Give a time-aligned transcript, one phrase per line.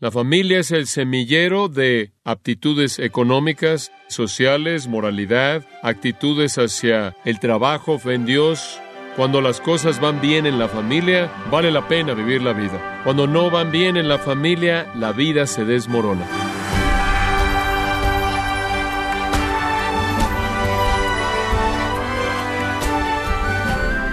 [0.00, 8.14] La familia es el semillero de aptitudes económicas, sociales, moralidad, actitudes hacia el trabajo, fe
[8.14, 8.80] en Dios.
[9.14, 13.02] Cuando las cosas van bien en la familia, vale la pena vivir la vida.
[13.04, 16.24] Cuando no van bien en la familia, la vida se desmorona.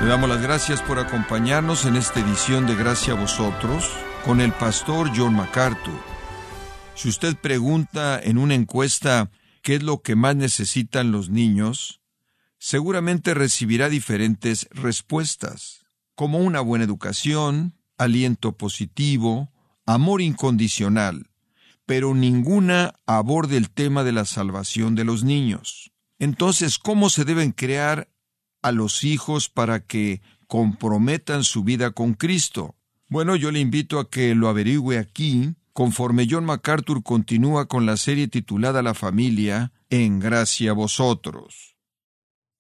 [0.02, 3.90] Le damos las gracias por acompañarnos en esta edición de Gracia a vosotros
[4.28, 5.98] con el pastor John MacArthur.
[6.96, 9.32] Si usted pregunta en una encuesta
[9.64, 12.02] qué es lo que más necesitan los niños,
[12.60, 19.50] seguramente recibirá diferentes respuestas, como una buena educación, aliento positivo,
[19.86, 21.30] amor incondicional,
[21.86, 25.94] pero ninguna aborda el tema de la salvación de los niños.
[26.20, 28.10] Entonces, ¿cómo se deben crear
[28.62, 32.77] a los hijos para que comprometan su vida con Cristo?
[33.10, 37.96] Bueno, yo le invito a que lo averigüe aquí, conforme John MacArthur continúa con la
[37.96, 41.78] serie titulada La familia, en gracia a vosotros.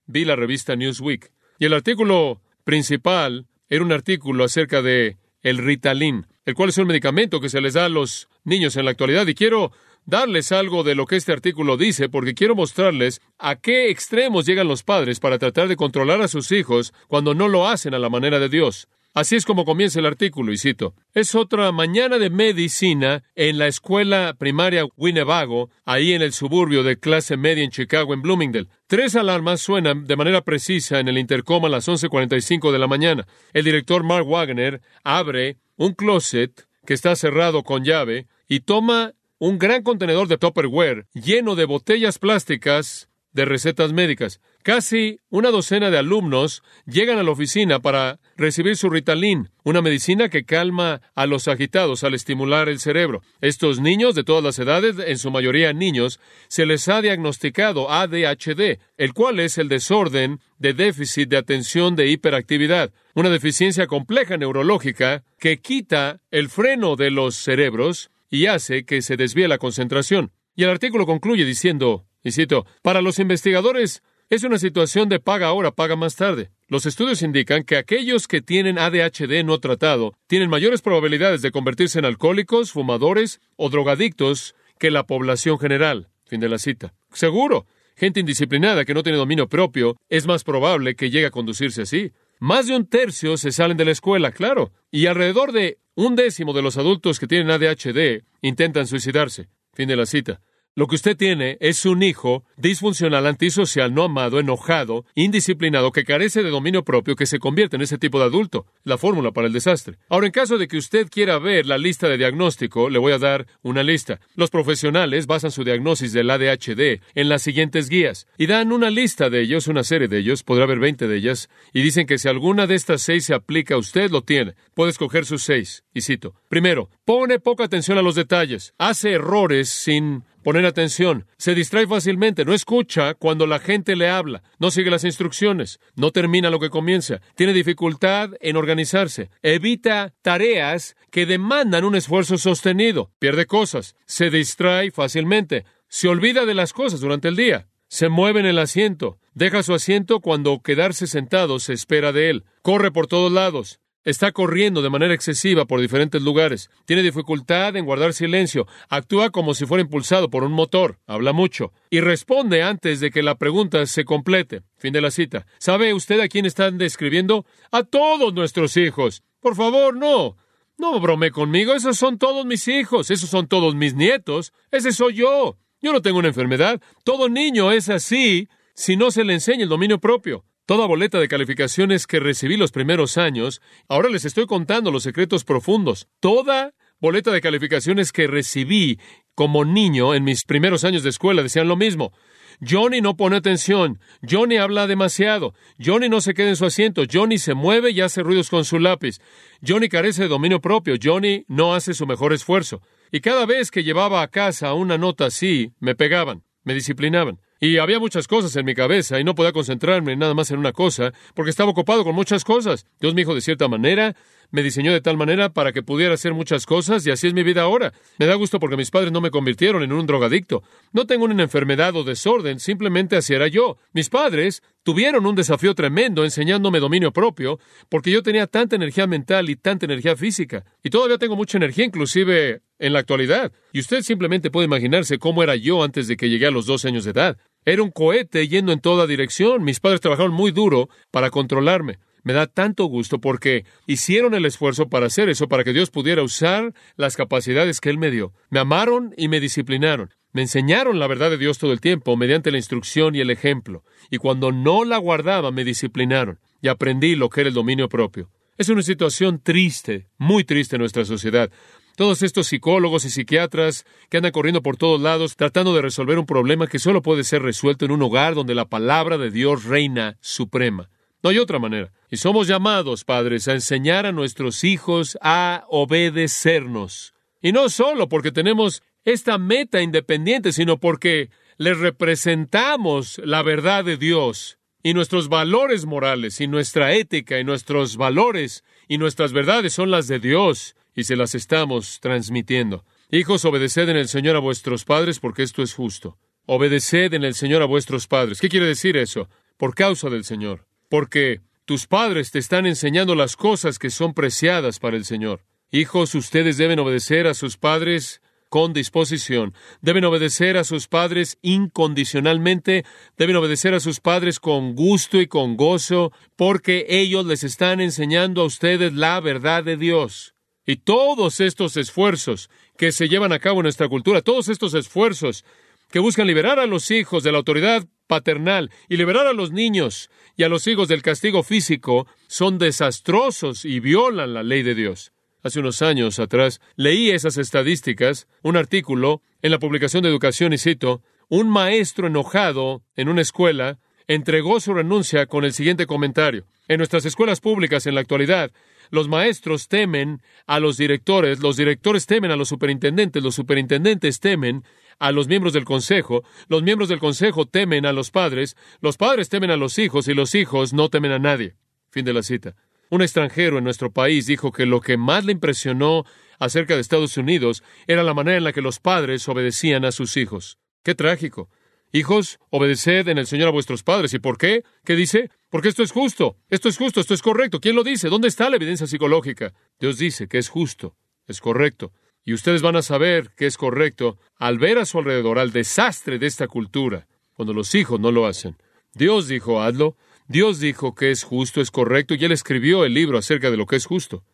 [0.06, 6.28] Vi la revista Newsweek y el artículo principal era un artículo acerca de el Ritalin,
[6.46, 9.28] el cual es un medicamento que se les da a los niños en la actualidad
[9.28, 9.74] y quiero
[10.06, 14.70] darles algo de lo que este artículo dice porque quiero mostrarles a qué extremos llegan
[14.70, 18.10] los padres para tratar de controlar a sus hijos cuando no lo hacen a la
[18.10, 18.88] manera de Dios.
[19.18, 23.66] Así es como comienza el artículo, y cito, es otra mañana de medicina en la
[23.66, 28.68] escuela primaria Winnebago, ahí en el suburbio de clase media en Chicago, en Bloomingdale.
[28.86, 33.26] Tres alarmas suenan de manera precisa en el intercom a las 11.45 de la mañana.
[33.54, 39.58] El director Mark Wagner abre un closet que está cerrado con llave y toma un
[39.58, 44.42] gran contenedor de Tupperware lleno de botellas plásticas de recetas médicas.
[44.64, 50.28] Casi una docena de alumnos llegan a la oficina para recibir su Ritalin, una medicina
[50.28, 53.22] que calma a los agitados al estimular el cerebro.
[53.40, 58.80] Estos niños de todas las edades, en su mayoría niños, se les ha diagnosticado ADHD,
[58.98, 65.24] el cual es el desorden de déficit de atención de hiperactividad, una deficiencia compleja neurológica
[65.40, 70.32] que quita el freno de los cerebros y hace que se desvíe la concentración.
[70.56, 75.48] Y el artículo concluye diciendo, y cito, para los investigadores es una situación de paga
[75.48, 76.52] ahora, paga más tarde.
[76.68, 82.00] Los estudios indican que aquellos que tienen ADHD no tratado tienen mayores probabilidades de convertirse
[82.00, 86.10] en alcohólicos, fumadores o drogadictos que la población general.
[86.26, 86.94] Fin de la cita.
[87.14, 91.84] Seguro, gente indisciplinada que no tiene dominio propio es más probable que llegue a conducirse
[91.84, 92.12] así.
[92.40, 96.52] Más de un tercio se salen de la escuela, claro, y alrededor de un décimo
[96.52, 99.48] de los adultos que tienen ADHD intentan suicidarse.
[99.74, 100.42] Fin de la cita.
[100.78, 106.44] Lo que usted tiene es un hijo disfuncional, antisocial, no amado, enojado, indisciplinado, que carece
[106.44, 108.68] de dominio propio, que se convierte en ese tipo de adulto.
[108.84, 109.98] La fórmula para el desastre.
[110.08, 113.18] Ahora, en caso de que usted quiera ver la lista de diagnóstico, le voy a
[113.18, 114.20] dar una lista.
[114.36, 119.32] Los profesionales basan su diagnosis del ADHD en las siguientes guías y dan una lista
[119.32, 122.28] de ellos, una serie de ellos, podrá haber 20 de ellas, y dicen que si
[122.28, 124.54] alguna de estas seis se aplica a usted, lo tiene.
[124.76, 125.86] Puede escoger sus seis.
[125.92, 126.36] Y cito.
[126.50, 132.46] Primero, pone poca atención a los detalles, hace errores sin poner atención, se distrae fácilmente,
[132.46, 136.70] no escucha cuando la gente le habla, no sigue las instrucciones, no termina lo que
[136.70, 144.30] comienza, tiene dificultad en organizarse, evita tareas que demandan un esfuerzo sostenido, pierde cosas, se
[144.30, 149.20] distrae fácilmente, se olvida de las cosas durante el día, se mueve en el asiento,
[149.34, 154.32] deja su asiento cuando quedarse sentado se espera de él, corre por todos lados, Está
[154.32, 156.70] corriendo de manera excesiva por diferentes lugares.
[156.86, 158.66] Tiene dificultad en guardar silencio.
[158.88, 161.00] Actúa como si fuera impulsado por un motor.
[161.08, 161.74] Habla mucho.
[161.90, 164.62] Y responde antes de que la pregunta se complete.
[164.78, 165.46] Fin de la cita.
[165.60, 167.46] ¿Sabe usted a quién están describiendo?
[167.72, 169.24] A todos nuestros hijos.
[169.42, 170.38] Por favor, no.
[170.78, 171.74] No brome conmigo.
[171.74, 173.12] Esos son todos mis hijos.
[173.12, 174.54] Esos son todos mis nietos.
[174.72, 175.58] Ese soy yo.
[175.82, 176.82] Yo no tengo una enfermedad.
[177.04, 180.46] Todo niño es así si no se le enseña el dominio propio.
[180.68, 185.46] Toda boleta de calificaciones que recibí los primeros años, ahora les estoy contando los secretos
[185.46, 186.10] profundos.
[186.20, 189.00] Toda boleta de calificaciones que recibí
[189.34, 192.12] como niño en mis primeros años de escuela decían lo mismo.
[192.60, 197.38] Johnny no pone atención, Johnny habla demasiado, Johnny no se queda en su asiento, Johnny
[197.38, 199.20] se mueve y hace ruidos con su lápiz,
[199.66, 202.82] Johnny carece de dominio propio, Johnny no hace su mejor esfuerzo.
[203.10, 207.40] Y cada vez que llevaba a casa una nota así, me pegaban, me disciplinaban.
[207.60, 210.74] Y había muchas cosas en mi cabeza y no podía concentrarme nada más en una
[210.74, 212.86] cosa porque estaba ocupado con muchas cosas.
[213.00, 214.16] Dios me dijo de cierta manera,
[214.52, 217.44] me diseñó de tal manera para que pudiera hacer muchas cosas y así es mi
[217.44, 217.94] vida ahora.
[218.18, 220.64] Me da gusto porque mis padres no me convirtieron en un drogadicto.
[220.94, 223.78] No tengo una enfermedad o desorden, simplemente así era yo.
[223.94, 227.60] Mis padres tuvieron un desafío tremendo enseñándome dominio propio
[227.90, 230.66] porque yo tenía tanta energía mental y tanta energía física.
[230.84, 233.52] Y todavía tengo mucha energía, inclusive en la actualidad.
[233.74, 236.88] Y usted simplemente puede imaginarse cómo era yo antes de que llegué a los 12
[236.88, 237.38] años de edad.
[237.66, 239.64] Era un cohete yendo en toda dirección.
[239.64, 242.00] Mis padres trabajaron muy duro para controlarme.
[242.28, 246.24] Me da tanto gusto porque hicieron el esfuerzo para hacer eso, para que Dios pudiera
[246.24, 248.34] usar las capacidades que Él me dio.
[248.50, 250.14] Me amaron y me disciplinaron.
[250.34, 253.86] Me enseñaron la verdad de Dios todo el tiempo mediante la instrucción y el ejemplo.
[254.12, 256.42] Y cuando no la guardaba, me disciplinaron.
[256.62, 258.30] Y aprendí lo que era el dominio propio.
[258.58, 261.50] Es una situación triste, muy triste en nuestra sociedad.
[261.96, 266.26] Todos estos psicólogos y psiquiatras que andan corriendo por todos lados tratando de resolver un
[266.26, 270.18] problema que solo puede ser resuelto en un hogar donde la palabra de Dios reina
[270.20, 270.90] suprema.
[271.24, 271.92] No hay otra manera.
[272.10, 277.14] Y somos llamados, padres, a enseñar a nuestros hijos a obedecernos.
[277.42, 283.98] Y no solo porque tenemos esta meta independiente, sino porque les representamos la verdad de
[283.98, 289.92] Dios y nuestros valores morales y nuestra ética y nuestros valores y nuestras verdades son
[289.92, 292.86] las de Dios y se las estamos transmitiendo.
[293.10, 296.18] Hijos, obedeced en el Señor a vuestros padres porque esto es justo.
[296.46, 298.40] Obedeced en el Señor a vuestros padres.
[298.40, 299.30] ¿Qué quiere decir eso?
[299.58, 304.80] Por causa del Señor porque tus padres te están enseñando las cosas que son preciadas
[304.80, 305.42] para el Señor.
[305.72, 312.86] Hijos, ustedes deben obedecer a sus padres con disposición, deben obedecer a sus padres incondicionalmente,
[313.18, 318.42] deben obedecer a sus padres con gusto y con gozo, porque ellos les están enseñando
[318.42, 320.36] a ustedes la verdad de Dios.
[320.66, 325.44] Y todos estos esfuerzos que se llevan a cabo en nuestra cultura, todos estos esfuerzos
[325.90, 330.10] que buscan liberar a los hijos de la autoridad paternal y liberar a los niños
[330.36, 335.12] y a los hijos del castigo físico son desastrosos y violan la ley de Dios.
[335.44, 340.58] Hace unos años atrás leí esas estadísticas, un artículo en la publicación de Educación y
[340.58, 346.46] cito, un maestro enojado en una escuela entregó su renuncia con el siguiente comentario.
[346.68, 348.52] En nuestras escuelas públicas en la actualidad,
[348.90, 354.64] los maestros temen a los directores, los directores temen a los superintendentes, los superintendentes temen
[355.00, 359.30] a los miembros del consejo, los miembros del consejo temen a los padres, los padres
[359.30, 361.56] temen a los hijos y los hijos no temen a nadie.
[361.90, 362.56] Fin de la cita.
[362.90, 366.06] Un extranjero en nuestro país dijo que lo que más le impresionó
[366.40, 370.16] acerca de Estados Unidos era la manera en la que los padres obedecían a sus
[370.18, 370.58] hijos.
[370.84, 371.50] Qué trágico.
[371.94, 374.14] Hijos, obedeced en el Señor a vuestros padres.
[374.14, 374.64] ¿Y por qué?
[374.84, 375.30] ¿Qué dice?
[375.50, 377.60] Porque esto es justo, esto es justo, esto es correcto.
[377.60, 378.10] ¿Quién lo dice?
[378.10, 379.54] ¿Dónde está la evidencia psicológica?
[379.80, 380.96] Dios dice que es justo,
[381.28, 381.94] es correcto.
[382.26, 386.20] Y ustedes van a saber que es correcto al ver a su alrededor al desastre
[386.20, 388.58] de esta cultura, cuando los hijos no lo hacen.
[388.94, 389.96] Dios dijo, hazlo.
[390.28, 393.66] Dios dijo que es justo, es correcto, y Él escribió el libro acerca de lo
[393.66, 394.26] que es justo.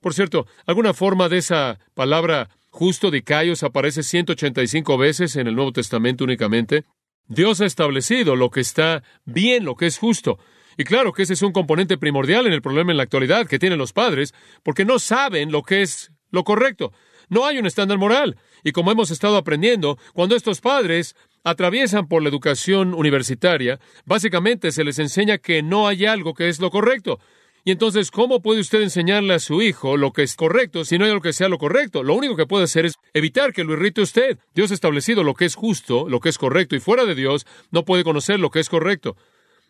[0.00, 5.54] Por cierto, alguna forma de esa palabra justo de Cayos aparece 185 veces en el
[5.54, 6.84] Nuevo Testamento únicamente.
[7.28, 10.40] Dios ha establecido lo que está bien, lo que es justo.
[10.76, 13.60] Y claro que ese es un componente primordial en el problema en la actualidad que
[13.60, 14.34] tienen los padres,
[14.64, 16.92] porque no saben lo que es lo correcto.
[17.28, 18.38] No hay un estándar moral.
[18.64, 24.82] Y como hemos estado aprendiendo, cuando estos padres atraviesan por la educación universitaria, básicamente se
[24.82, 27.20] les enseña que no hay algo que es lo correcto.
[27.66, 31.06] Y entonces, ¿cómo puede usted enseñarle a su hijo lo que es correcto si no
[31.06, 32.02] hay algo que sea lo correcto?
[32.02, 34.38] Lo único que puede hacer es evitar que lo irrite usted.
[34.54, 37.46] Dios ha establecido lo que es justo, lo que es correcto, y fuera de Dios
[37.70, 39.16] no puede conocer lo que es correcto.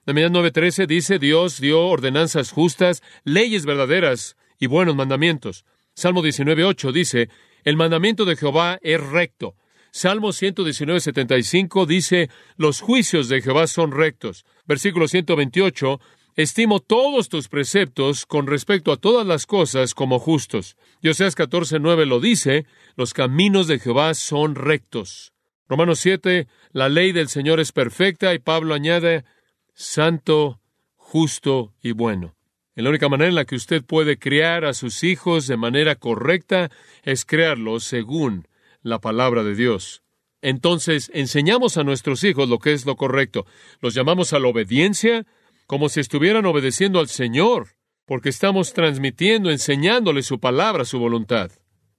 [0.07, 5.65] Nehemías 9:13 dice, Dios dio ordenanzas justas, leyes verdaderas y buenos mandamientos.
[5.95, 7.29] Salmo 19.8 dice,
[7.63, 9.55] el mandamiento de Jehová es recto.
[9.93, 14.45] Salmo 119.75 dice, los juicios de Jehová son rectos.
[14.67, 16.01] Versículo 128,
[16.37, 20.77] estimo todos tus preceptos con respecto a todas las cosas como justos.
[21.01, 25.33] Y Oseas 14.9 lo dice, los caminos de Jehová son rectos.
[25.69, 29.25] Romanos 7, la ley del Señor es perfecta y Pablo añade,
[29.73, 30.61] santo,
[30.97, 32.37] justo y bueno.
[32.77, 36.71] La única manera en la que usted puede criar a sus hijos de manera correcta
[37.05, 38.49] es crearlos según
[38.83, 40.03] la palabra de Dios.
[40.43, 43.47] Entonces, enseñamos a nuestros hijos lo que es lo correcto.
[43.81, 45.25] Los llamamos a la obediencia
[45.67, 51.51] como si estuvieran obedeciendo al Señor, porque estamos transmitiendo, enseñándole su palabra, su voluntad.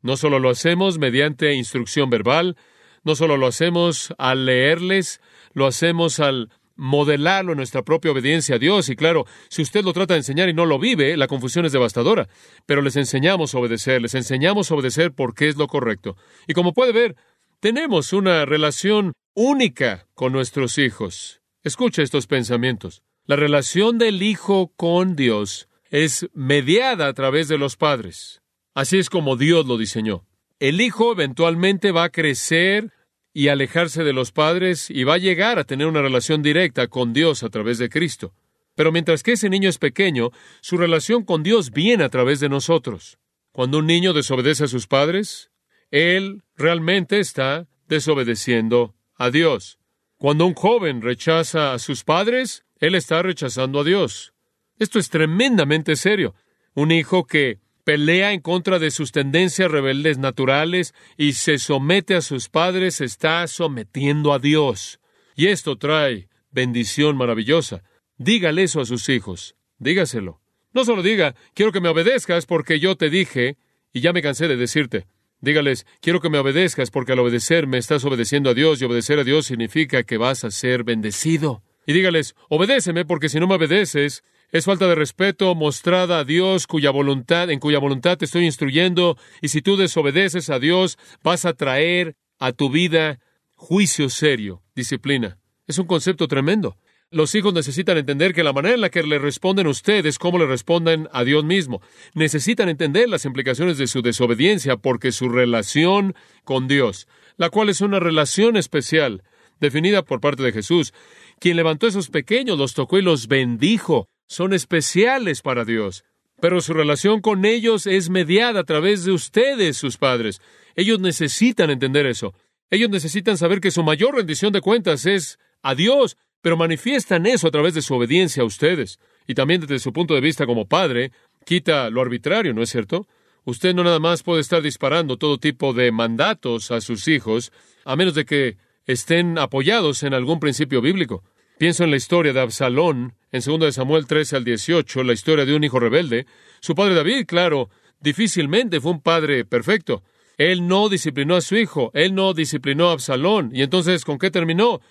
[0.01, 2.55] No solo lo hacemos mediante instrucción verbal,
[3.03, 5.21] no solo lo hacemos al leerles,
[5.53, 8.89] lo hacemos al modelarlo en nuestra propia obediencia a Dios.
[8.89, 11.71] Y claro, si usted lo trata de enseñar y no lo vive, la confusión es
[11.71, 12.27] devastadora.
[12.65, 16.17] Pero les enseñamos a obedecer, les enseñamos a obedecer porque es lo correcto.
[16.47, 17.15] Y como puede ver,
[17.59, 21.41] tenemos una relación única con nuestros hijos.
[21.63, 23.01] Escucha estos pensamientos.
[23.27, 28.43] La relación del Hijo con Dios es mediada a través de los padres.
[28.75, 30.27] Así es como Dios lo diseñó.
[30.59, 32.91] El hijo eventualmente va a crecer
[33.33, 37.13] y alejarse de los padres y va a llegar a tener una relación directa con
[37.13, 38.35] Dios a través de Cristo.
[38.75, 40.29] Pero mientras que ese niño es pequeño,
[40.61, 43.17] su relación con Dios viene a través de nosotros.
[43.51, 45.49] Cuando un niño desobedece a sus padres,
[45.89, 49.79] él realmente está desobedeciendo a Dios.
[50.17, 54.33] Cuando un joven rechaza a sus padres, él está rechazando a Dios.
[54.77, 56.35] Esto es tremendamente serio.
[56.73, 62.21] Un hijo que pelea en contra de sus tendencias rebeldes naturales y se somete a
[62.21, 64.99] sus padres está sometiendo a Dios.
[65.35, 67.83] Y esto trae bendición maravillosa.
[68.17, 69.55] Dígale eso a sus hijos.
[69.77, 70.41] Dígaselo.
[70.73, 73.57] No solo diga, quiero que me obedezcas porque yo te dije
[73.93, 75.07] y ya me cansé de decirte.
[75.39, 79.23] Dígales, quiero que me obedezcas porque al obedecerme estás obedeciendo a Dios y obedecer a
[79.23, 81.63] Dios significa que vas a ser bendecido.
[81.85, 86.67] Y dígales, obedéceme porque si no me obedeces, es falta de respeto mostrada a Dios
[86.67, 91.45] cuya voluntad, en cuya voluntad te estoy instruyendo, y si tú desobedeces a Dios, vas
[91.45, 93.19] a traer a tu vida
[93.55, 95.37] juicio serio, disciplina.
[95.67, 96.77] Es un concepto tremendo.
[97.11, 100.19] Los hijos necesitan entender que la manera en la que le responden a ustedes es
[100.19, 101.81] como le responden a Dios mismo.
[102.13, 107.81] Necesitan entender las implicaciones de su desobediencia porque su relación con Dios, la cual es
[107.81, 109.23] una relación especial,
[109.59, 110.93] definida por parte de Jesús,
[111.39, 116.03] quien levantó a esos pequeños, los tocó y los bendijo, son especiales para Dios.
[116.41, 120.41] Pero su relación con ellos es mediada a través de ustedes, sus padres.
[120.75, 122.33] Ellos necesitan entender eso.
[122.69, 127.47] Ellos necesitan saber que su mayor rendición de cuentas es a Dios pero manifiestan eso
[127.47, 128.99] a través de su obediencia a ustedes.
[129.25, 131.11] Y también desde su punto de vista como padre,
[131.43, 133.07] quita lo arbitrario, ¿no es cierto?
[133.45, 137.51] Usted no nada más puede estar disparando todo tipo de mandatos a sus hijos,
[137.83, 141.23] a menos de que estén apoyados en algún principio bíblico.
[141.57, 145.45] Pienso en la historia de Absalón, en 2 de Samuel 13 al 18, la historia
[145.45, 146.25] de un hijo rebelde.
[146.59, 150.03] Su padre David, claro, difícilmente fue un padre perfecto.
[150.37, 153.51] Él no disciplinó a su hijo, él no disciplinó a Absalón.
[153.53, 154.81] ¿Y entonces con qué terminó?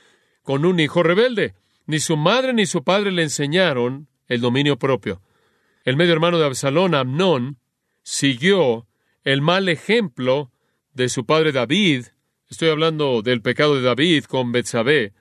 [0.44, 1.54] con un hijo rebelde.
[1.86, 5.20] Ni su madre ni su padre le enseñaron el dominio propio.
[5.84, 7.58] El medio hermano de Absalón, Amnón,
[8.02, 8.86] siguió
[9.24, 10.52] el mal ejemplo
[10.92, 12.06] de su padre David.
[12.54, 15.12] Estoy hablando del pecado de David con Betsabé.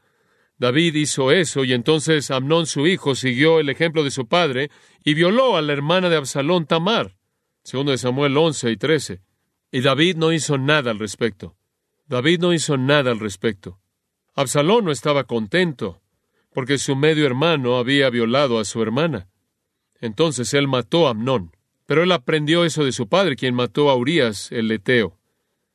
[0.59, 4.69] David hizo eso y entonces Amnón su hijo siguió el ejemplo de su padre
[5.03, 7.15] y violó a la hermana de Absalón Tamar.
[7.63, 9.21] Segundo de Samuel 11 y 13.
[9.71, 11.55] Y David no hizo nada al respecto.
[12.05, 13.79] David no hizo nada al respecto.
[14.35, 16.03] Absalón no estaba contento,
[16.53, 19.27] porque su medio hermano había violado a su hermana.
[20.01, 21.51] Entonces él mató a Amnón.
[21.87, 25.17] Pero él aprendió eso de su padre, quien mató a Urias el leteo.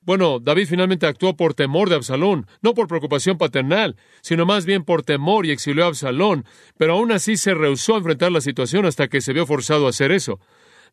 [0.08, 4.82] Bueno, David finalmente actuó por temor de Absalón, no por preocupación paternal, sino más bien
[4.82, 6.46] por temor y exilió a Absalón,
[6.78, 9.90] pero aún así se rehusó a enfrentar la situación hasta que se vio forzado a
[9.90, 10.40] hacer eso.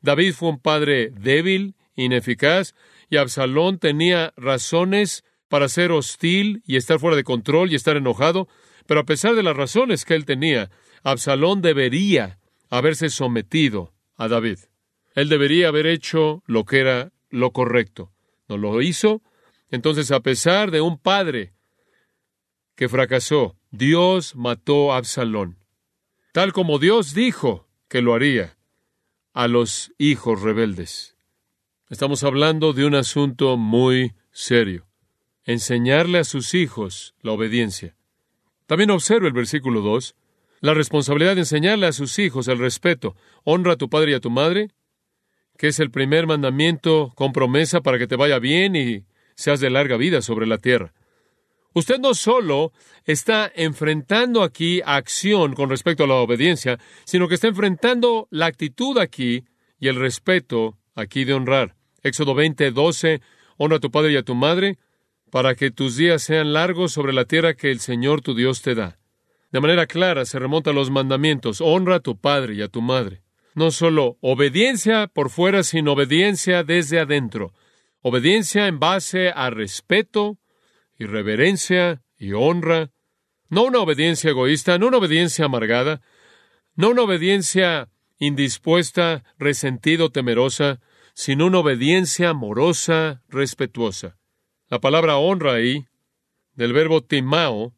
[0.02, 2.76] David fue un padre débil, ineficaz,
[3.10, 8.50] y Absalón tenía razones para ser hostil y estar fuera de control y estar enojado,
[8.86, 10.72] pero a pesar de las razones que él tenía,
[11.04, 12.38] Absalón debería
[12.70, 14.58] haberse sometido a David.
[15.14, 18.12] Él debería haber hecho lo que era lo correcto.
[18.48, 19.22] No lo hizo.
[19.70, 21.54] Entonces, a pesar de un padre
[22.75, 25.58] que fracasó, Dios mató a Absalón,
[26.34, 28.58] tal como Dios dijo que lo haría
[29.34, 31.18] a los hijos rebeldes.
[31.90, 34.86] Estamos hablando de un asunto muy serio
[35.46, 37.96] enseñarle a sus hijos la obediencia.
[38.66, 40.16] También observa el versículo 2,
[40.62, 43.16] la responsabilidad de enseñarle a sus hijos el respeto.
[43.44, 44.72] Honra a tu padre y a tu madre,
[45.58, 49.04] que es el primer mandamiento con promesa para que te vaya bien y
[49.36, 50.94] seas de larga vida sobre la tierra.
[51.74, 52.72] Usted no solo
[53.04, 58.98] está enfrentando aquí acción con respecto a la obediencia, sino que está enfrentando la actitud
[58.98, 59.44] aquí
[59.78, 61.76] y el respeto aquí de honrar.
[62.02, 63.22] Éxodo 20, 12,
[63.58, 64.78] honra a tu padre y a tu madre,
[65.32, 68.74] para que tus días sean largos sobre la tierra que el Señor tu Dios te
[68.74, 68.98] da.
[69.52, 72.82] De manera clara se remonta a los mandamientos, honra a tu padre y a tu
[72.82, 73.25] madre.
[73.56, 77.54] No solo obediencia por fuera, sino obediencia desde adentro.
[78.02, 80.38] Obediencia en base a respeto
[81.00, 82.92] y reverencia y honra.
[83.50, 86.02] No una obediencia egoísta, no una obediencia amargada,
[86.76, 90.82] no una obediencia indispuesta, resentido, temerosa,
[91.14, 94.18] sino una obediencia amorosa, respetuosa.
[94.68, 95.88] La palabra honra ahí,
[96.56, 97.74] del verbo timao,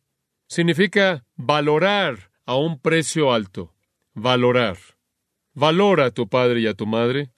[0.47, 3.75] significa valorar a un precio alto.
[4.15, 4.96] Valorar.
[5.59, 7.31] Valora a tu padre y a tu madre.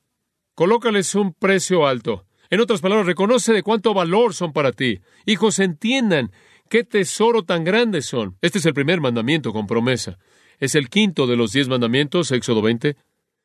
[0.53, 2.25] Colócales un precio alto.
[2.49, 4.99] En otras palabras, reconoce de cuánto valor son para ti.
[5.25, 6.29] Hijos, entiendan
[6.67, 8.35] qué tesoro tan grande son.
[8.41, 10.17] Este es el primer mandamiento con promesa.
[10.59, 12.97] Es el quinto de los diez mandamientos, Éxodo 20.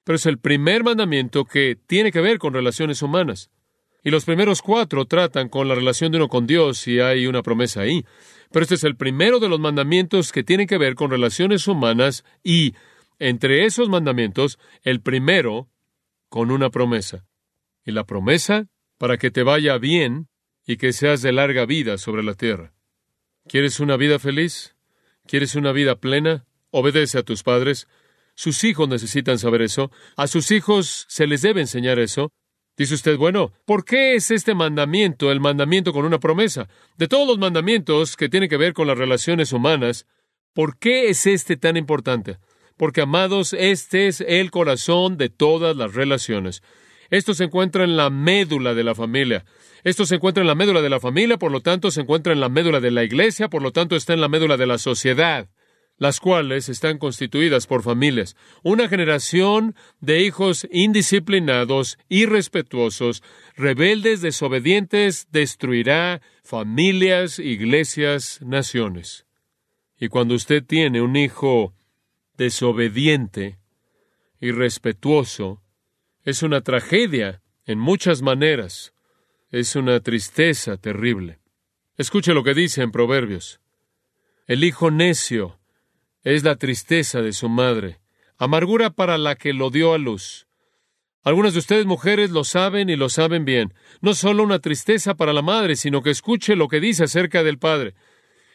[0.03, 3.53] pero es el primer mandamiento que tiene que ver con relaciones humanas.
[4.03, 7.45] Y los primeros cuatro tratan con la relación de uno con Dios y hay una
[7.45, 8.05] promesa ahí.
[8.51, 12.25] Pero este es el primero de los mandamientos que tienen que ver con relaciones humanas
[12.43, 12.75] y,
[13.19, 15.69] entre esos mandamientos, el primero
[16.29, 17.27] con una promesa.
[17.85, 18.67] Y la promesa
[18.99, 20.29] para que te vaya bien
[20.67, 22.73] y que seas de larga vida sobre la tierra.
[23.47, 24.75] ¿Quieres una vida feliz?
[25.27, 26.47] ¿Quieres una vida plena?
[26.71, 27.87] Obedece a tus padres.
[28.35, 29.91] Sus hijos necesitan saber eso.
[30.17, 32.33] A sus hijos se les debe enseñar eso.
[32.77, 36.69] Dice usted, bueno, ¿por qué es este mandamiento el mandamiento con una promesa?
[36.97, 40.07] De todos los mandamientos que tienen que ver con las relaciones humanas,
[40.53, 42.39] ¿por qué es este tan importante?
[42.77, 46.63] Porque, amados, este es el corazón de todas las relaciones.
[47.11, 49.45] Esto se encuentra en la médula de la familia.
[49.85, 52.41] Esto se encuentra en la médula de la familia, por lo tanto se encuentra en
[52.41, 55.49] la médula de la iglesia, por lo tanto está en la médula de la sociedad
[55.97, 58.37] las cuales están constituidas por familias.
[58.63, 63.23] Una generación de hijos indisciplinados, irrespetuosos,
[63.57, 69.27] rebeldes, desobedientes, destruirá familias, iglesias, naciones.
[69.99, 71.75] Y cuando usted tiene un hijo
[72.37, 73.59] desobediente,
[74.41, 75.63] irrespetuoso,
[76.25, 78.93] es una tragedia en muchas maneras.
[79.51, 81.39] Es una tristeza terrible.
[81.97, 83.61] Escuche lo que dice en Proverbios.
[84.47, 85.59] El hijo necio
[86.23, 88.01] es la tristeza de su madre,
[88.37, 90.49] amargura para la que lo dio a luz.
[91.23, 93.73] Algunas de ustedes mujeres lo saben y lo saben bien.
[94.01, 97.59] No solo una tristeza para la madre, sino que escuche lo que dice acerca del
[97.59, 97.95] padre.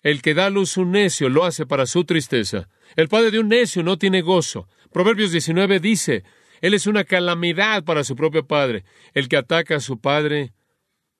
[0.01, 2.69] El que da a luz un necio lo hace para su tristeza.
[2.95, 4.67] El padre de un necio no tiene gozo.
[4.91, 6.23] Proverbios 19 dice,
[6.61, 8.85] Él es una calamidad para su propio padre.
[9.13, 10.53] El que ataca a su padre,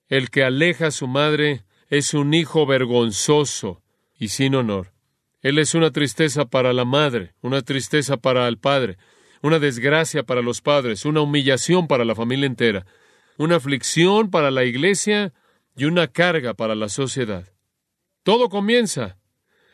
[0.08, 3.82] el que aleja a su madre, es un hijo vergonzoso
[4.18, 4.94] y sin honor.
[5.42, 8.98] Él es una tristeza para la madre, una tristeza para el padre,
[9.42, 12.86] una desgracia para los padres, una humillación para la familia entera,
[13.38, 15.34] una aflicción para la iglesia
[15.78, 17.48] y una carga para la sociedad.
[18.24, 19.18] Todo comienza.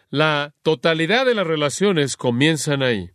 [0.09, 3.11] La totalidad de las relaciones comienzan ahí.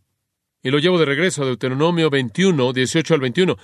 [0.63, 3.57] Y lo llevo de regreso a Deuteronomio 21, 18 al 21.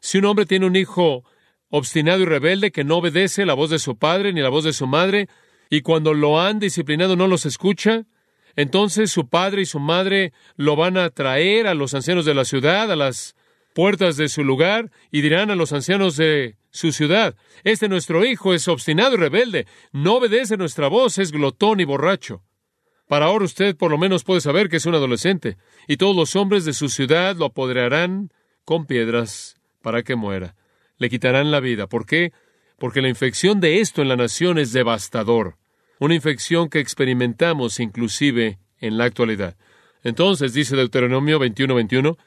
[0.00, 1.24] Si un hombre tiene un hijo
[1.70, 4.72] obstinado y rebelde que no obedece la voz de su padre ni la voz de
[4.72, 5.28] su madre,
[5.70, 8.04] y cuando lo han disciplinado no los escucha,
[8.54, 12.44] entonces su padre y su madre lo van a traer a los ancianos de la
[12.44, 13.34] ciudad, a las
[13.74, 18.52] puertas de su lugar, y dirán a los ancianos de su ciudad, este nuestro hijo
[18.52, 22.42] es obstinado y rebelde, no obedece nuestra voz, es glotón y borracho.
[23.08, 25.56] Para ahora usted por lo menos puede saber que es un adolescente,
[25.88, 28.30] y todos los hombres de su ciudad lo apoderarán
[28.66, 30.56] con piedras para que muera.
[30.98, 31.86] Le quitarán la vida.
[31.86, 32.32] ¿Por qué?
[32.78, 35.56] Porque la infección de esto en la nación es devastador
[35.98, 39.56] una infección que experimentamos inclusive en la actualidad.
[40.02, 42.18] Entonces, dice Deuteronomio 21, 21,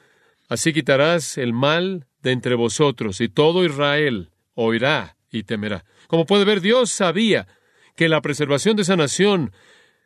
[0.49, 5.85] así quitarás el mal de entre vosotros, y todo Israel oirá y temerá.
[6.07, 7.47] Como puede ver, Dios sabía
[7.95, 9.51] que la preservación de esa nación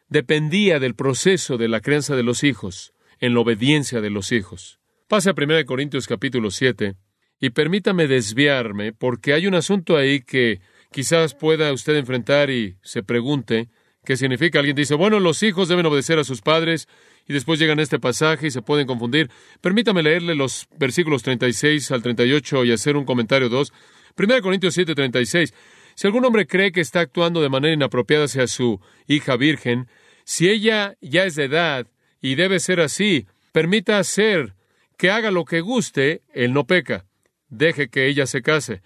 [0.09, 4.79] dependía del proceso de la crianza de los hijos, en la obediencia de los hijos.
[5.07, 6.95] Pase a 1 Corintios capítulo 7
[7.39, 10.59] y permítame desviarme porque hay un asunto ahí que
[10.91, 13.69] quizás pueda usted enfrentar y se pregunte
[14.03, 14.59] qué significa.
[14.59, 16.87] Alguien dice, bueno, los hijos deben obedecer a sus padres
[17.27, 19.29] y después llegan a este pasaje y se pueden confundir.
[19.61, 23.71] Permítame leerle los versículos 36 al 38 y hacer un comentario 2.
[24.17, 25.53] 1 Corintios 7, 36.
[25.95, 29.87] Si algún hombre cree que está actuando de manera inapropiada hacia su hija virgen,
[30.23, 31.87] si ella ya es de edad
[32.21, 34.55] y debe ser así, permita hacer
[34.97, 37.05] que haga lo que guste, él no peca.
[37.49, 38.81] Deje que ella se case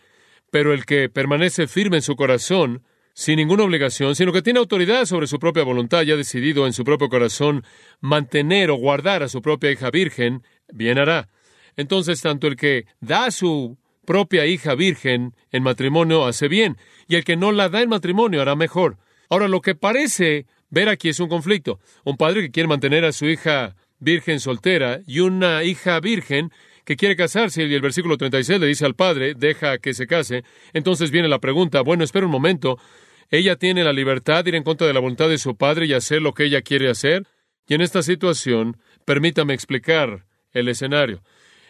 [0.56, 2.82] pero el que permanece firme en su corazón,
[3.14, 6.72] sin ninguna obligación, sino que tiene autoridad sobre su propia voluntad y ha decidido en
[6.72, 7.66] su propio corazón
[8.00, 11.28] mantener o guardar a su propia hija virgen, bien hará.
[11.76, 17.24] Entonces, tanto el que da su propia hija virgen en matrimonio hace bien, y el
[17.24, 18.98] que no la da en matrimonio hará mejor.
[19.30, 21.80] Ahora, lo que parece ver aquí es un conflicto.
[22.04, 26.52] Un padre que quiere mantener a su hija virgen soltera y una hija virgen
[26.84, 30.44] que quiere casarse y el versículo 36 le dice al padre, deja que se case,
[30.72, 32.78] entonces viene la pregunta, bueno, espera un momento,
[33.32, 35.94] ella tiene la libertad de ir en contra de la voluntad de su padre y
[35.94, 37.24] hacer lo que ella quiere hacer.
[37.68, 41.24] Y en esta situación, permítame explicar el escenario.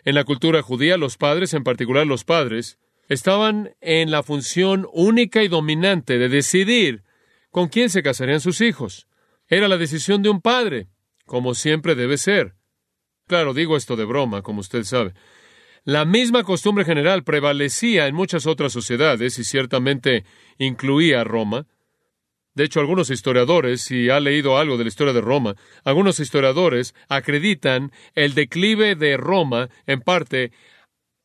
[0.06, 2.78] En la cultura judía, los padres, en particular los padres,
[3.10, 7.04] estaban en la función única y dominante de decidir
[7.50, 9.08] con quién se casarían sus hijos.
[9.48, 10.90] Era la decisión de un padre,
[11.26, 12.54] como siempre debe ser.
[13.28, 15.14] Claro, digo esto de broma, como usted sabe.
[15.84, 20.24] La misma costumbre general prevalecía en muchas otras sociedades y ciertamente
[20.60, 21.68] incluía a Roma.
[22.56, 26.96] De hecho, algunos historiadores, si ha leído algo de la historia de Roma, algunos historiadores
[27.10, 30.52] acreditan el declive de Roma en parte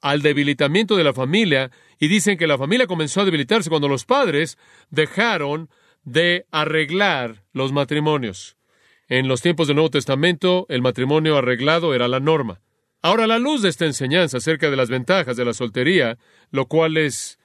[0.01, 4.07] al debilitamiento de la familia y dicen que la familia comenzó a debilitarse cuando los
[4.07, 4.59] padres
[4.91, 5.71] dejaron
[6.03, 8.57] de arreglar los matrimonios.
[9.09, 12.61] En los tiempos del Nuevo Testamento, el matrimonio arreglado era la norma.
[13.03, 16.19] Ahora, a la luz de esta enseñanza acerca de las ventajas de la soltería,
[16.51, 17.39] lo cual es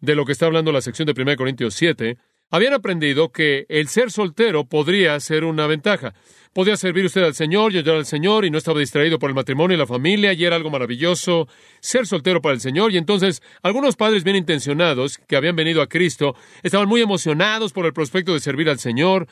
[0.00, 2.16] de lo que está hablando la sección de 1 Corintios 7,
[2.50, 6.14] habían aprendido que el ser soltero podría ser una ventaja.
[6.52, 9.36] Podía servir usted al Señor y ayudar al Señor y no estaba distraído por el
[9.36, 11.46] matrimonio y la familia y era algo maravilloso
[11.78, 12.90] ser soltero para el Señor.
[12.90, 16.34] Y entonces algunos padres bien intencionados que habían venido a Cristo
[16.64, 19.28] estaban muy emocionados por el prospecto de servir al Señor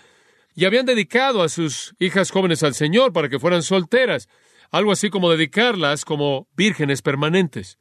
[0.54, 4.28] y habían dedicado a sus hijas jóvenes al Señor para que fueran solteras,
[4.70, 7.78] algo así como dedicarlas como vírgenes permanentes.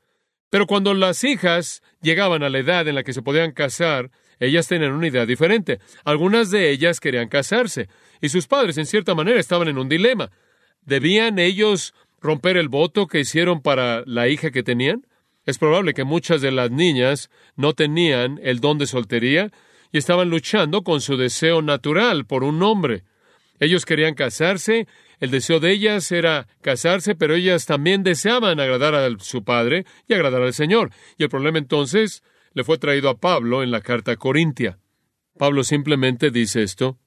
[0.50, 4.68] Pero cuando las hijas llegaban a la edad en la que se podían casar, ellas
[4.68, 5.80] tenían una idea diferente.
[6.04, 7.90] Algunas de ellas querían casarse,
[8.22, 10.32] y sus padres, en cierta manera, estaban en un dilema.
[10.82, 15.06] ¿Debían ellos romper el voto que hicieron para la hija que tenían?
[15.46, 19.52] Es probable que muchas de las niñas no tenían el don de soltería
[19.92, 23.04] y estaban luchando con su deseo natural por un hombre.
[23.60, 24.88] Ellos querían casarse,
[25.20, 30.14] el deseo de ellas era casarse, pero ellas también deseaban agradar a su padre y
[30.14, 30.92] agradar al Señor.
[31.18, 32.24] Y el problema entonces
[32.58, 34.80] le fue traído a Pablo en la carta a Corintia.
[35.38, 36.98] Pablo simplemente dice esto,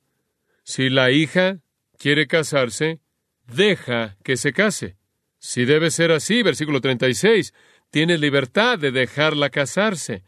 [0.62, 1.58] si la hija
[1.98, 3.00] quiere casarse,
[3.52, 4.96] deja que se case.
[5.40, 7.52] Si debe ser así, versículo 36,
[7.90, 10.22] tienes libertad de dejarla casarse.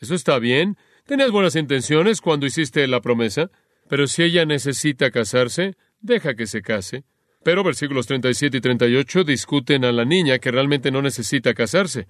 [0.00, 3.50] Eso está bien, tenías buenas intenciones cuando hiciste la promesa,
[3.90, 7.04] pero si ella necesita casarse, deja que se case.
[7.44, 12.06] Pero versículos 37 y 38 discuten a la niña que realmente no necesita casarse.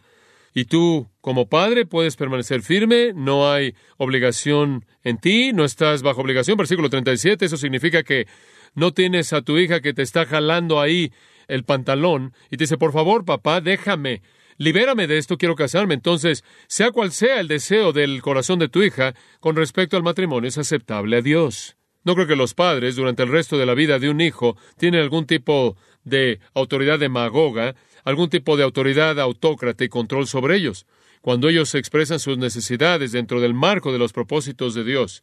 [0.55, 6.21] Y tú, como padre, puedes permanecer firme, no hay obligación en ti, no estás bajo
[6.21, 6.59] obligación.
[6.59, 8.27] Versículo 37, eso significa que
[8.75, 11.13] no tienes a tu hija que te está jalando ahí
[11.49, 14.23] el pantalón y te dice, por favor, papá, déjame,
[14.59, 15.95] libérame de esto, quiero casarme.
[15.95, 20.49] Entonces, sea cual sea el deseo del corazón de tu hija con respecto al matrimonio,
[20.49, 21.77] es aceptable a Dios.
[22.05, 25.01] No creo que los padres, durante el resto de la vida de un hijo, tienen
[25.01, 30.87] algún tipo de autoridad demagoga algún tipo de autoridad autócrata y control sobre ellos,
[31.21, 35.23] cuando ellos expresan sus necesidades dentro del marco de los propósitos de Dios.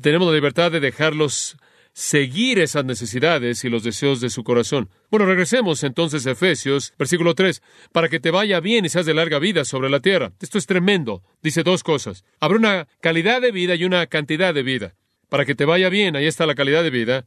[0.00, 1.56] Tenemos la libertad de dejarlos
[1.92, 4.88] seguir esas necesidades y los deseos de su corazón.
[5.10, 9.14] Bueno, regresemos entonces a Efesios, versículo 3, para que te vaya bien y seas de
[9.14, 10.32] larga vida sobre la tierra.
[10.40, 11.22] Esto es tremendo.
[11.42, 12.24] Dice dos cosas.
[12.38, 14.94] Habrá una calidad de vida y una cantidad de vida.
[15.28, 17.26] Para que te vaya bien, ahí está la calidad de vida.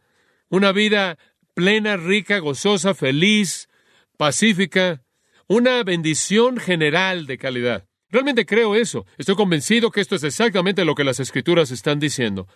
[0.50, 1.18] Una vida
[1.54, 3.70] plena, rica, gozosa, feliz,
[4.18, 5.04] pacífica,
[5.48, 7.88] una bendición general de calidad.
[8.10, 9.06] Realmente creo eso.
[9.18, 12.48] Estoy convencido que esto es exactamente lo que las escrituras están diciendo.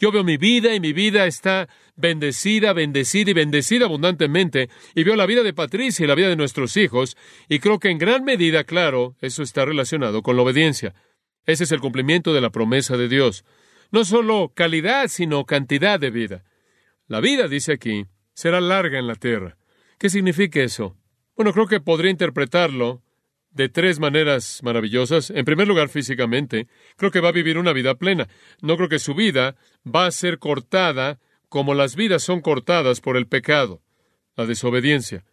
[0.00, 4.68] Yo veo mi vida y mi vida está bendecida, bendecida y bendecida abundantemente.
[4.94, 7.16] Y veo la vida de Patricia y la vida de nuestros hijos.
[7.48, 10.94] Y creo que en gran medida, claro, eso está relacionado con la obediencia.
[11.46, 13.44] Ese es el cumplimiento de la promesa de Dios.
[13.92, 16.44] No solo calidad, sino cantidad de vida.
[17.06, 19.58] La vida, dice aquí, será larga en la tierra.
[19.98, 20.96] ¿Qué significa eso?
[21.36, 23.02] Bueno, creo que podría interpretarlo
[23.50, 25.30] de tres maneras maravillosas.
[25.30, 28.28] En primer lugar, físicamente, creo que va a vivir una vida plena.
[28.60, 31.18] No creo que su vida va a ser cortada
[31.48, 33.80] como las vidas son cortadas por el pecado,
[34.36, 35.24] la desobediencia.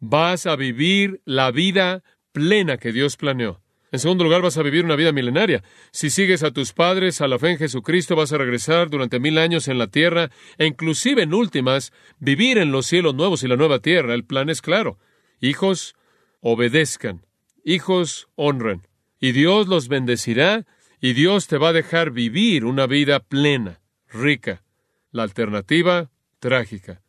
[0.00, 3.60] Vas a vivir la vida plena que Dios planeó.
[3.90, 5.62] En segundo lugar, vas a vivir una vida milenaria.
[5.92, 9.38] Si sigues a tus padres, a la fe en Jesucristo, vas a regresar durante mil
[9.38, 13.56] años en la tierra e inclusive en últimas, vivir en los cielos nuevos y la
[13.56, 14.14] nueva tierra.
[14.14, 14.98] El plan es claro.
[15.40, 15.94] Hijos,
[16.40, 17.24] obedezcan.
[17.64, 18.82] Hijos, honren.
[19.20, 20.66] Y Dios los bendecirá
[21.00, 24.62] y Dios te va a dejar vivir una vida plena, rica.
[25.10, 27.02] La alternativa, trágica.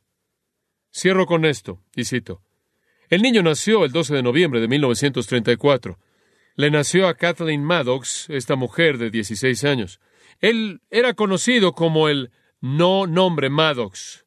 [0.92, 2.42] Cierro con esto, y cito.
[3.10, 5.98] El niño nació el 12 de noviembre de 1934.
[6.56, 10.00] Le nació a Kathleen Maddox, esta mujer de 16 años.
[10.40, 14.26] Él era conocido como el no nombre Maddox.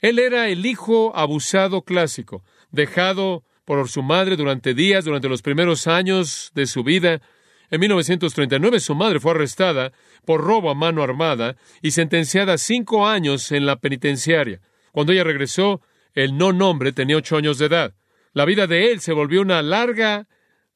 [0.00, 2.44] Él era el hijo abusado clásico
[2.76, 7.20] dejado por su madre durante días, durante los primeros años de su vida.
[7.68, 9.92] En 1939 su madre fue arrestada
[10.24, 14.60] por robo a mano armada y sentenciada a cinco años en la penitenciaria.
[14.92, 15.80] Cuando ella regresó,
[16.14, 17.94] el no nombre tenía ocho años de edad.
[18.32, 20.28] La vida de él se volvió una larga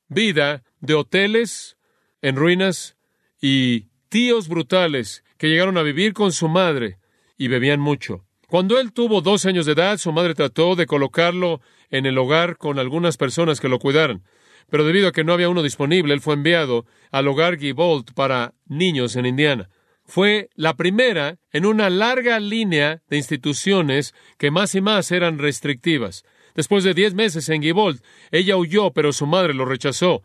[0.08, 1.76] vida de hoteles
[2.22, 2.96] en ruinas
[3.40, 6.98] y tíos brutales que llegaron a vivir con su madre
[7.38, 8.24] y bebían mucho.
[8.50, 12.56] Cuando él tuvo dos años de edad, su madre trató de colocarlo en el hogar
[12.56, 14.24] con algunas personas que lo cuidaran.
[14.68, 18.54] Pero debido a que no había uno disponible, él fue enviado al hogar Gibolt para
[18.66, 19.70] niños en Indiana.
[20.04, 26.24] fue la primera en una larga línea de instituciones que más y más eran restrictivas.
[26.56, 30.24] Después de diez meses en Gibold, ella huyó, pero su madre lo rechazó.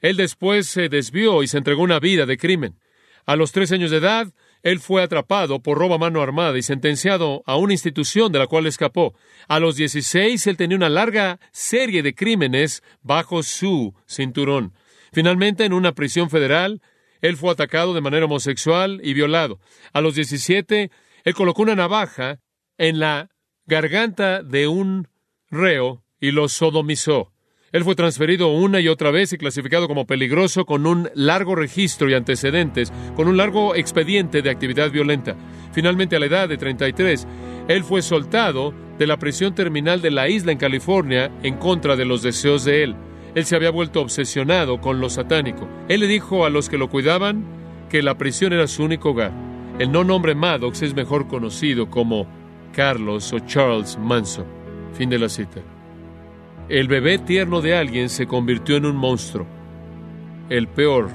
[0.00, 2.80] Él después se desvió y se entregó una vida de crimen.
[3.26, 6.62] A los tres años de edad, él fue atrapado por robo a mano armada y
[6.62, 9.14] sentenciado a una institución de la cual escapó.
[9.48, 14.74] A los dieciséis, él tenía una larga serie de crímenes bajo su cinturón.
[15.12, 16.82] Finalmente, en una prisión federal,
[17.20, 19.58] él fue atacado de manera homosexual y violado.
[19.92, 20.90] A los 17,
[21.24, 22.40] él colocó una navaja
[22.78, 23.30] en la
[23.66, 25.08] garganta de un
[25.50, 27.32] reo y lo sodomizó.
[27.72, 32.10] Él fue transferido una y otra vez y clasificado como peligroso con un largo registro
[32.10, 35.36] y antecedentes, con un largo expediente de actividad violenta.
[35.72, 37.28] Finalmente, a la edad de 33,
[37.68, 42.04] él fue soltado de la prisión terminal de la isla en California en contra de
[42.04, 42.96] los deseos de él.
[43.36, 45.68] Él se había vuelto obsesionado con lo satánico.
[45.88, 47.44] Él le dijo a los que lo cuidaban
[47.88, 49.30] que la prisión era su único hogar.
[49.78, 52.26] El no nombre Maddox es mejor conocido como
[52.72, 54.46] Carlos o Charles Manson.
[54.92, 55.60] Fin de la cita.
[56.70, 59.44] El bebé tierno de alguien se convirtió en un monstruo.
[60.48, 61.08] El peor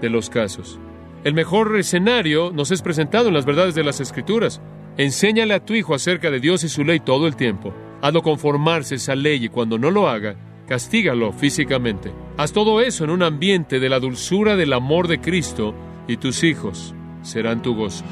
[0.00, 0.78] de los casos.
[1.24, 4.60] El mejor escenario nos es presentado en las verdades de las Escrituras.
[4.96, 7.74] Enséñale a tu hijo acerca de Dios y su ley todo el tiempo.
[8.02, 10.36] Hazlo conformarse esa ley y cuando no lo haga,
[10.68, 12.12] castígalo físicamente.
[12.36, 15.74] Haz todo eso en un ambiente de la dulzura del amor de Cristo
[16.06, 18.04] y tus hijos serán tu gozo.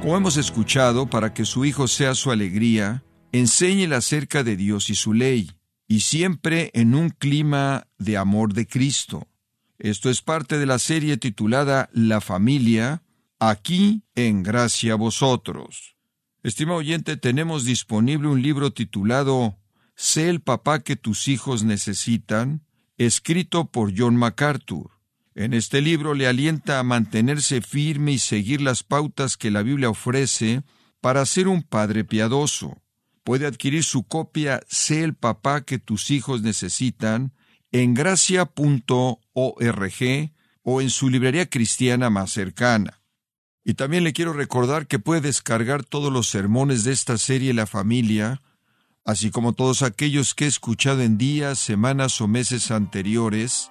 [0.00, 4.94] Como hemos escuchado, para que su hijo sea su alegría, enséñele acerca de Dios y
[4.94, 5.50] su ley,
[5.86, 9.28] y siempre en un clima de amor de Cristo.
[9.78, 13.02] Esto es parte de la serie titulada La familia,
[13.38, 15.96] aquí en gracia a vosotros.
[16.42, 19.58] Estimado oyente, tenemos disponible un libro titulado
[19.96, 22.64] Sé el papá que tus hijos necesitan,
[22.96, 24.99] escrito por John MacArthur.
[25.40, 29.88] En este libro le alienta a mantenerse firme y seguir las pautas que la Biblia
[29.88, 30.64] ofrece
[31.00, 32.82] para ser un padre piadoso.
[33.24, 37.32] Puede adquirir su copia Sé el papá que tus hijos necesitan
[37.72, 38.50] en gracia.org
[40.62, 43.00] o en su librería cristiana más cercana.
[43.64, 47.66] Y también le quiero recordar que puede descargar todos los sermones de esta serie La
[47.66, 48.42] familia,
[49.06, 53.70] así como todos aquellos que he escuchado en días, semanas o meses anteriores,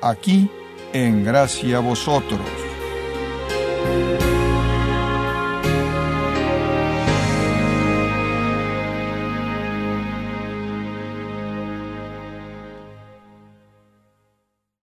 [0.00, 0.48] aquí
[0.92, 2.65] en Gracia Vosotros.